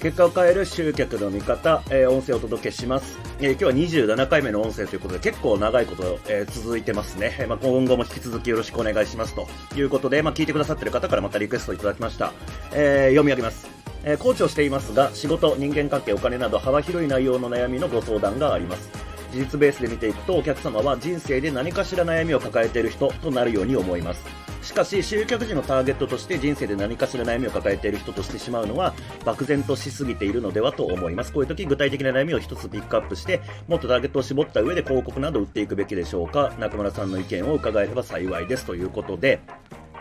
[0.00, 3.64] 結果を変える集客の見方、えー、音声をお届けします、えー、今日
[4.06, 9.46] は27回目の音声ということで結構長いこと、えー、続いてますね、えまあ、今後も引き続きよろしくお願いしますと。
[9.76, 12.32] いうことで、まあ、聞いてくださってる方からまたリクエストいただきました、
[12.72, 13.68] え、読み上げます。
[14.02, 19.09] えー、コーチをしていますが仕事、人間関係、お金など幅広い内容の悩みのご相談があります。
[19.30, 24.24] 事実ベースで見ていくとお客様は人生で何かしら悩みを抱えている人となるように思います
[24.62, 28.94] しかし集客時のターゲットとして人生で何かしら悩みを抱えている人としてしまうのは
[29.24, 39.40] 漠然としすぎているのではと思いますこういう時具体的な悩みを一つピックアップしてもっとターゲットを絞った上で広告などを売っていくべきでしょうか中村さんの意見を伺えれば幸いですということで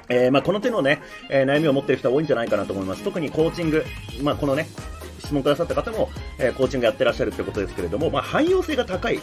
[0.09, 3.03] えー、まあ、この手のね、えー、悩みを持っている人は多いんじゃないかなと思います。
[3.03, 3.85] 特にコーチング、
[4.23, 4.67] まあ、このね、
[5.29, 9.19] 質問くださった方も、えー、コーチングやってらっしゃるってことですけれども、まあ、汎用性が高い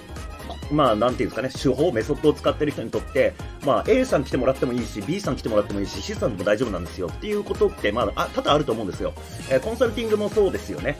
[0.71, 3.35] まあ、なんていうんですかね、手法、メソッドを使ってる人にとって、
[3.65, 9.13] まあ、A さん来てもらってもいいし、B さん来てもらってもいいし、C さんでも大丈夫なんですよっていうことって、まあ、多々あると思うんですよ。
[9.49, 10.99] えー、コンサルティングもそうですよね。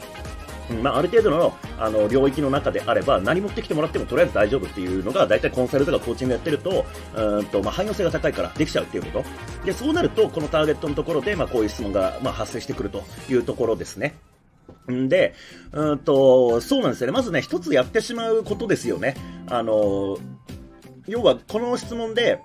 [0.69, 6.85] うんまあ、ある程度のあの領域の中であれば何持ってきてもらってもとりあえず大丈夫っていうのが大体コンサルとかコーチングやってると
[7.15, 14.15] うんと、まあ、汎用性が高いからできちゃうっていうことでそうなるとこのターゲットのところで、まあ、こういう質問が、まあ、発生してくるというところですね。
[14.91, 15.33] んで、
[15.71, 17.13] うんと、そうなんですよね。
[17.13, 19.15] まずね、一つやってしまうことですよね。
[19.49, 20.17] あの、
[21.07, 22.39] 要は、この質問で、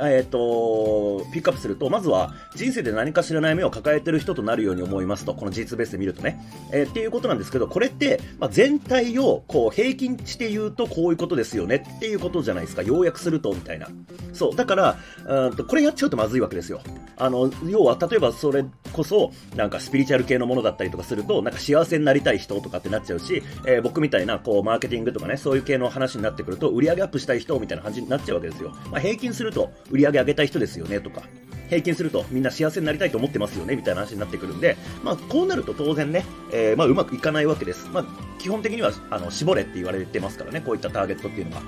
[0.00, 6.40] えっ、ー、と、ピックアップすると、まずは人生で何かしら悩みを抱えてる人となるように思いますと、この事実ベースで見るとね。
[6.72, 12.82] えー、っていうことなんですけど、これって、まあ、全体をこう平均して言うとこういうことですよねっていうことじゃないですか。
[12.82, 13.88] 要約すると、みたいな。
[14.32, 14.56] そう。
[14.56, 16.80] だから、うんとこれやっちゃうとまずいわけですよ。
[17.16, 28.70] あの、要は、例えばそれこそ、なんかスピリチュアル系のものだったりとかすると、なんか幸せになりたい人とかってなっちゃうし、えー、僕みたいな、こう、マーケティングとかね、そういう系の話になってくると、売り上げアップしたい人みたいな感じになっちゃうわけですよ。
[28.90, 31.22] まあ、平均すると、売り上げ上げたい人ですよねとか、
[31.70, 37.88] 平均するとみんな幸せになりたいと思ってますよねみたいな話になってくるんで、まあ、こうなると当然ね、えー、まあ、うまくいかないわけです。
[37.88, 38.04] まあ、
[38.38, 41.62] 基本的にはあの絞れって言われてますからね、こういったターゲットっていうのが。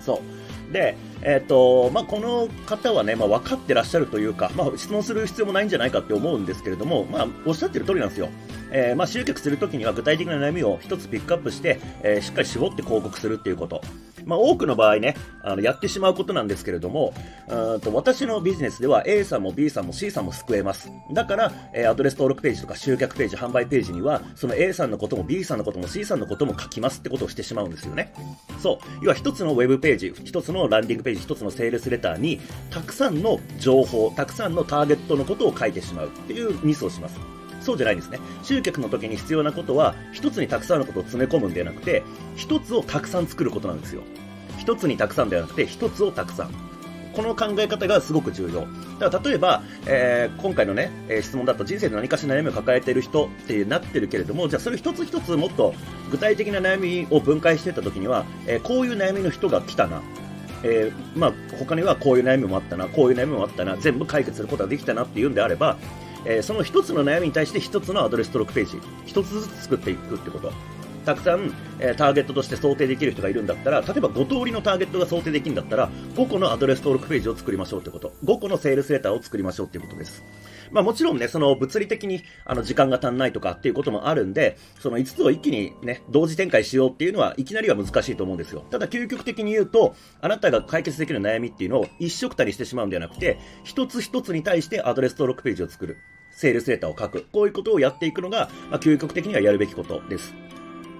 [0.00, 0.22] そ
[0.70, 0.72] う。
[0.72, 8.28] で、えっ、ー、と、まあ、この方はね、まあ、分かってらっしゃるというか、まあ、質問する必要もないんじゃないかって思うんですけれども、まあ、おっしゃってる通りなんですよ。
[8.70, 13.82] えー、まあ、集客するときには具体的な悩みを一つピックアップして、えー、しっかり絞って広告するっていうこと。
[14.24, 17.14] まあ、多くの場合ね、あのやってしまうことなんですけれども、
[17.48, 20.90] うんと私のビジネスでは A さんも B さんも C さんも救えます。
[21.12, 28.12] だから、えー、アドレス登録ページとか集客ページ、販売ページには、その A さんのことも B さんのことも C さんのことも書きますってことをしてしまうんですよね。
[28.62, 28.78] そう。
[29.02, 37.33] 要は一つのウェブページ、一つのランディングページ、一つのセールスレターに、たくさんの情報、たくさんのターゲットのことを書いてしまうっていうミスをします。
[37.64, 38.20] そうじゃないんですね。
[38.42, 42.02] 集客の時に必要なことは、一つにたくさんのことを詰め込むんではなくて、
[42.36, 44.02] 一つをたくさん作ることなんですよ。
[44.58, 46.50] 一つにたくさんではなくて、一つをたくさん。
[47.14, 48.66] この考え方がすごく重要。
[48.98, 55.74] だから例えば、えー、今回のね、えー、質問だと人生で何かしら悩みを抱えている人ってなってるけれども、じゃあそれ一つ一つもっと
[56.10, 60.02] 具体的な悩みを分解していった時には、えー、こういう悩みの人が来たな。
[60.64, 65.76] え、まあ、他にはこういう悩みもあったな、こういう悩みもあったな、全部解決することができたなっていうんであれば、
[66.24, 70.52] えー、その一つの悩みに対して一つのアドレス登録ページ、一つずつ作っていくってこと。
[71.04, 78.14] たくさん、えー、ターゲットとして想定できる人がいるんだったら、例えば5通りのターゲットが想定できるんだったら、5個のアドレス登録ページを作りましょうってこと。
[78.24, 80.24] 5個のセールスレターを作りましょうっていうことです。
[80.72, 88.64] まあもちろんね、その物理的にあの時間が足んないとかっていうこともあるんで、その5つを一気にね、同時展開しようっていうのはいきなりは難しいと思うんですよ。
[88.70, 95.98] ただ究極的に言うと、あなたが解決できる悩みっていうのを一色たりしてしまうんではなくて、一つ一つに対してアドレス登録ページを作る。
[96.34, 97.26] セールスレターを書く。
[97.32, 100.34] こういうことをやっていくのが、まあ、究極的にはやるべきことです。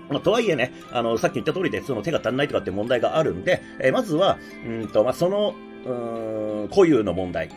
[0.08, 5.54] まあ、とはいえね、あの、さっき言った通りで、その手が足んないとかって問題があるんで、えー、まずは、うんと、まあ、その、
[5.86, 7.50] うん、固有の問題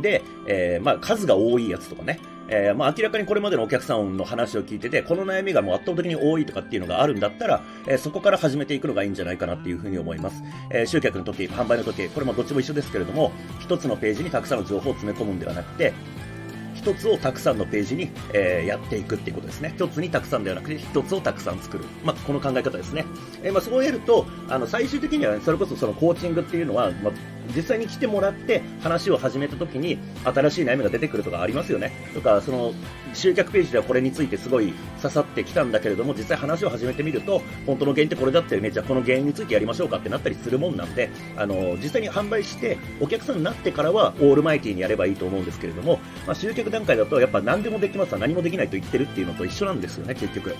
[0.00, 2.18] で、えー、まあ、数が多いやつとかね、
[2.48, 10.42] えー、まあ、明らかにこれまでのお客さんの話を聞いてて、この悩みがもう圧倒的に多いとかっていうのがあるんだったら、えー、そこから始めていくのがいいんじゃないかなっていうふうに思います。
[10.70, 15.94] えー、集客の時、販売の時、これもどっちも一緒ですけれども、一つのページにたくさんの情報を詰め込むんではなくて、
[16.84, 19.72] 一つをたくさんのページに、えー、やっていくっていうことですね。
[19.74, 21.84] 一つにたくさんではなくて、一つをたくさん作る。
[22.04, 23.06] まあ、この考え方ですね。
[23.42, 27.12] えー、まあ、そうやると、あの、最終的には、それこそそのコーチングっていうのは、まあ、
[27.54, 31.92] 実際に来てもらって話を始めた時に新しい悩みが出てくるとかありますよね。
[32.14, 32.72] とか、その
[33.12, 38.70] 集客ページではこれについてすごい刺さってきたんだけれども、実際話を始めてみると、本当の原因ってこれだったよね。
[38.70, 50.54] じゃあこの原因についてやりましょうかってなったりするもんなんで、あの、実際に販売してお客さんになってからはオールマイティにやればいいと思うんですけれども、まあ、集客段階だとやっぱ何でもできますわ、何もできないと言ってるっていうのと一緒なんですよね、結局。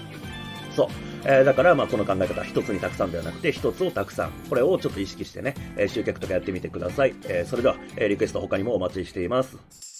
[0.75, 0.88] そう。
[1.25, 4.31] えー、だから、まあ、この考え方、一つにたくさんではなくて、一つをたくさん。
[4.49, 7.15] これをちょっと意識してね、えー、集客とかやってみてください。
[7.25, 9.94] えー、それでは、えリクエスト他にもお待ちしています。